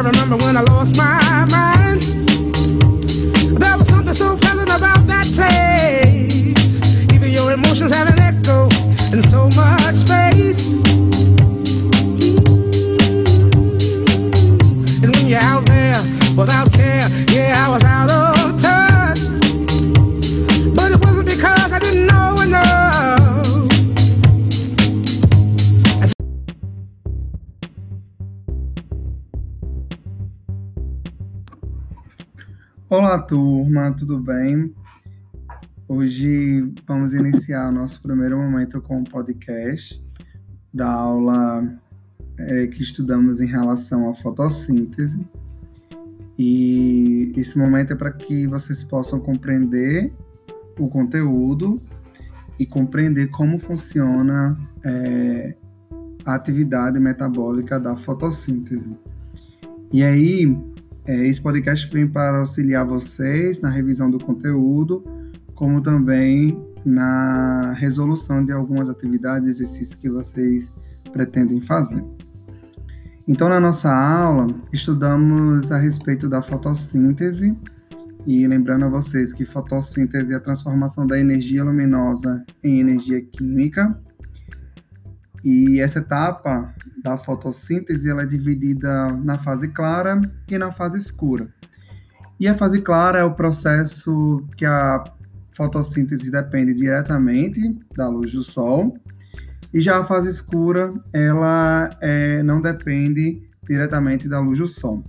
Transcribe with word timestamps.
I 0.00 0.02
remember 0.02 0.39
Olá, 32.90 33.20
turma, 33.20 33.92
tudo 33.92 34.18
bem? 34.18 34.74
Hoje 35.86 36.72
vamos 36.88 37.14
iniciar 37.14 37.70
nosso 37.70 38.02
primeiro 38.02 38.36
momento 38.36 38.82
com 38.82 39.02
o 39.02 39.04
podcast 39.04 40.02
da 40.74 40.90
aula 40.90 41.72
é, 42.36 42.66
que 42.66 42.82
estudamos 42.82 43.40
em 43.40 43.46
relação 43.46 44.10
à 44.10 44.14
fotossíntese. 44.16 45.24
E 46.36 47.32
esse 47.36 47.56
momento 47.56 47.92
é 47.92 47.94
para 47.94 48.10
que 48.10 48.44
vocês 48.48 48.82
possam 48.82 49.20
compreender 49.20 50.12
o 50.76 50.88
conteúdo 50.88 51.80
e 52.58 52.66
compreender 52.66 53.30
como 53.30 53.56
funciona 53.60 54.58
é, 54.84 55.54
a 56.24 56.34
atividade 56.34 56.98
metabólica 56.98 57.78
da 57.78 57.96
fotossíntese. 57.98 58.90
E 59.92 60.02
aí, 60.02 60.58
esse 61.06 61.40
podcast 61.40 61.90
vem 61.92 62.06
para 62.06 62.38
auxiliar 62.38 62.84
vocês 62.84 63.60
na 63.60 63.70
revisão 63.70 64.10
do 64.10 64.18
conteúdo, 64.18 65.04
como 65.54 65.80
também 65.80 66.58
na 66.84 67.72
resolução 67.72 68.44
de 68.44 68.52
algumas 68.52 68.88
atividades 68.88 69.46
e 69.46 69.50
exercícios 69.50 69.94
que 69.94 70.08
vocês 70.08 70.70
pretendem 71.12 71.60
fazer. 71.62 72.02
Então, 73.26 73.48
na 73.48 73.60
nossa 73.60 73.92
aula, 73.92 74.46
estudamos 74.72 75.70
a 75.70 75.78
respeito 75.78 76.28
da 76.28 76.42
fotossíntese, 76.42 77.56
e 78.26 78.46
lembrando 78.46 78.84
a 78.84 78.88
vocês 78.88 79.32
que 79.32 79.44
fotossíntese 79.44 80.32
é 80.32 80.36
a 80.36 80.40
transformação 80.40 81.06
da 81.06 81.18
energia 81.18 81.64
luminosa 81.64 82.44
em 82.62 82.80
energia 82.80 83.20
química. 83.22 83.98
E 85.42 85.80
essa 85.80 86.00
etapa 86.00 86.74
da 87.02 87.16
fotossíntese 87.16 88.08
ela 88.08 88.22
é 88.22 88.26
dividida 88.26 89.06
na 89.16 89.38
fase 89.38 89.68
clara 89.68 90.20
e 90.48 90.58
na 90.58 90.72
fase 90.72 90.98
escura. 90.98 91.48
E 92.38 92.46
a 92.48 92.56
fase 92.56 92.80
clara 92.80 93.20
é 93.20 93.24
o 93.24 93.34
processo 93.34 94.44
que 94.56 94.64
a 94.64 95.04
fotossíntese 95.56 96.30
depende 96.30 96.74
diretamente 96.74 97.78
da 97.94 98.08
luz 98.08 98.32
do 98.32 98.42
sol, 98.42 98.96
e 99.72 99.80
já 99.80 99.98
a 99.98 100.04
fase 100.04 100.28
escura 100.28 100.92
ela 101.12 101.90
é, 102.00 102.42
não 102.42 102.60
depende 102.60 103.42
diretamente 103.62 104.28
da 104.28 104.40
luz 104.40 104.58
do 104.58 104.66
sol. 104.66 105.04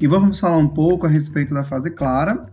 E 0.00 0.06
vamos 0.08 0.40
falar 0.40 0.56
um 0.56 0.68
pouco 0.68 1.06
a 1.06 1.08
respeito 1.08 1.54
da 1.54 1.62
fase 1.62 1.88
clara. 1.90 2.46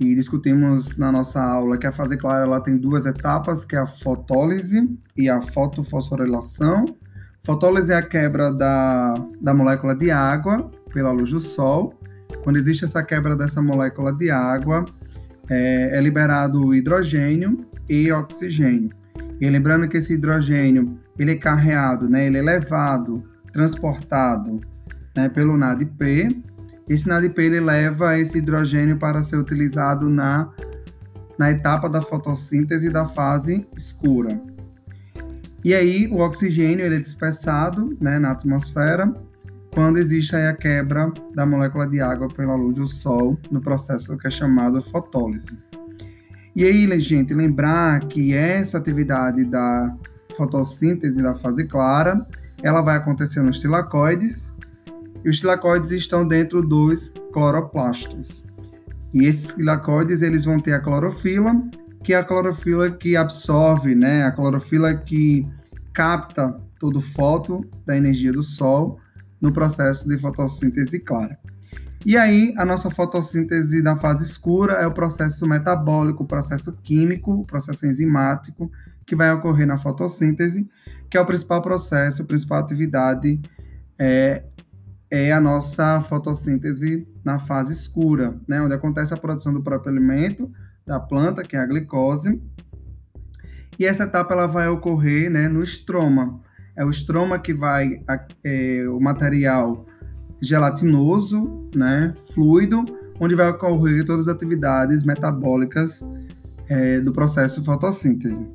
E 0.00 0.14
discutimos 0.14 0.96
na 0.96 1.12
nossa 1.12 1.42
aula 1.42 1.76
que 1.76 1.86
a 1.86 1.92
fase 1.92 2.16
clara 2.16 2.46
ela 2.46 2.60
tem 2.62 2.78
duas 2.78 3.04
etapas, 3.04 3.66
que 3.66 3.76
é 3.76 3.78
a 3.78 3.86
fotólise 3.86 4.88
e 5.14 5.28
a 5.28 5.42
fotofosforilação. 5.42 6.86
Fotólise 7.44 7.92
é 7.92 7.96
a 7.96 8.02
quebra 8.02 8.50
da, 8.50 9.12
da 9.38 9.52
molécula 9.52 9.94
de 9.94 10.10
água 10.10 10.70
pela 10.90 11.12
luz 11.12 11.30
do 11.30 11.40
sol. 11.40 11.94
Quando 12.42 12.56
existe 12.56 12.86
essa 12.86 13.02
quebra 13.02 13.36
dessa 13.36 13.60
molécula 13.60 14.10
de 14.10 14.30
água, 14.30 14.86
é, 15.50 15.98
é 15.98 16.00
liberado 16.00 16.74
hidrogênio 16.74 17.66
e 17.86 18.10
oxigênio. 18.10 18.90
E 19.38 19.50
lembrando 19.50 19.86
que 19.86 19.98
esse 19.98 20.14
hidrogênio 20.14 20.98
ele 21.18 21.32
é 21.32 21.36
carreado, 21.36 22.08
né, 22.08 22.26
ele 22.26 22.38
é 22.38 22.42
levado, 22.42 23.22
transportado 23.52 24.60
né, 25.14 25.28
pelo 25.28 25.58
NADP. 25.58 26.42
Esse 26.90 27.06
NADP 27.06 27.60
leva 27.60 28.18
esse 28.18 28.38
hidrogênio 28.38 28.98
para 28.98 29.22
ser 29.22 29.36
utilizado 29.36 30.10
na, 30.10 30.50
na 31.38 31.52
etapa 31.52 31.88
da 31.88 32.02
fotossíntese 32.02 32.90
da 32.90 33.08
fase 33.10 33.64
escura. 33.76 34.42
E 35.62 35.72
aí 35.72 36.08
o 36.08 36.18
oxigênio 36.18 36.84
ele 36.84 36.96
é 36.96 36.98
dispersado 36.98 37.96
né, 38.00 38.18
na 38.18 38.32
atmosfera 38.32 39.14
quando 39.72 39.98
existe 39.98 40.34
a 40.34 40.52
quebra 40.52 41.12
da 41.32 41.46
molécula 41.46 41.86
de 41.86 42.00
água 42.00 42.26
pela 42.26 42.56
luz 42.56 42.74
do 42.74 42.88
sol 42.88 43.38
no 43.52 43.60
processo 43.60 44.18
que 44.18 44.26
é 44.26 44.30
chamado 44.30 44.82
fotólise. 44.90 45.56
E 46.56 46.64
aí, 46.64 46.98
gente, 46.98 47.32
lembrar 47.32 48.00
que 48.00 48.34
essa 48.34 48.78
atividade 48.78 49.44
da 49.44 49.96
fotossíntese 50.36 51.22
da 51.22 51.36
fase 51.36 51.64
clara, 51.66 52.26
ela 52.60 52.80
vai 52.80 52.96
acontecer 52.96 53.40
nos 53.42 53.60
tilacoides, 53.60 54.52
e 55.24 55.28
os 55.28 55.40
tilacoides 55.40 55.90
estão 55.90 56.26
dentro 56.26 56.62
dos 56.62 57.12
cloroplastos. 57.32 58.44
E 59.12 59.24
esses 59.24 59.52
tilacoides, 59.52 60.22
eles 60.22 60.44
vão 60.44 60.58
ter 60.58 60.72
a 60.72 60.80
clorofila, 60.80 61.60
que 62.02 62.14
é 62.14 62.16
a 62.16 62.24
clorofila 62.24 62.90
que 62.90 63.16
absorve, 63.16 63.94
né, 63.94 64.24
a 64.24 64.32
clorofila 64.32 64.94
que 64.94 65.46
capta 65.92 66.58
todo 66.78 66.98
o 66.98 67.02
foto 67.02 67.64
da 67.84 67.96
energia 67.96 68.32
do 68.32 68.42
sol 68.42 68.98
no 69.40 69.52
processo 69.52 70.08
de 70.08 70.16
fotossíntese 70.18 70.98
clara. 70.98 71.38
E 72.06 72.16
aí, 72.16 72.54
a 72.56 72.64
nossa 72.64 72.88
fotossíntese 72.88 73.82
da 73.82 73.94
fase 73.96 74.24
escura 74.24 74.74
é 74.74 74.86
o 74.86 74.92
processo 74.92 75.46
metabólico, 75.46 76.22
o 76.22 76.26
processo 76.26 76.72
químico, 76.82 77.32
o 77.32 77.44
processo 77.44 77.86
enzimático 77.86 78.70
que 79.06 79.14
vai 79.14 79.30
ocorrer 79.32 79.66
na 79.66 79.76
fotossíntese, 79.76 80.66
que 81.10 81.18
é 81.18 81.20
o 81.20 81.26
principal 81.26 81.60
processo, 81.60 82.22
a 82.22 82.24
principal 82.24 82.60
atividade 82.60 83.38
é, 83.98 84.44
é 85.10 85.32
a 85.32 85.40
nossa 85.40 86.02
fotossíntese 86.02 87.06
na 87.24 87.38
fase 87.40 87.72
escura, 87.72 88.36
né, 88.46 88.62
onde 88.62 88.74
acontece 88.74 89.12
a 89.12 89.16
produção 89.16 89.52
do 89.52 89.62
próprio 89.62 89.90
alimento 89.90 90.50
da 90.86 91.00
planta, 91.00 91.42
que 91.42 91.56
é 91.56 91.58
a 91.58 91.66
glicose. 91.66 92.40
E 93.78 93.84
essa 93.84 94.04
etapa 94.04 94.34
ela 94.34 94.46
vai 94.46 94.68
ocorrer 94.68 95.30
né, 95.30 95.48
no 95.48 95.62
estroma. 95.62 96.40
É 96.76 96.84
o 96.84 96.90
estroma 96.90 97.38
que 97.38 97.52
vai, 97.52 98.02
é, 98.44 98.86
o 98.88 99.00
material 99.00 99.86
gelatinoso, 100.40 101.68
né, 101.74 102.14
fluido, 102.32 102.84
onde 103.18 103.34
vai 103.34 103.48
ocorrer 103.50 104.04
todas 104.04 104.28
as 104.28 104.34
atividades 104.34 105.02
metabólicas 105.02 106.00
é, 106.68 107.00
do 107.00 107.12
processo 107.12 107.64
fotossíntese. 107.64 108.46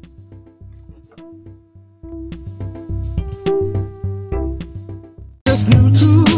Just. 5.56 6.35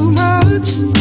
Thank 0.67 0.95
you. 0.95 0.96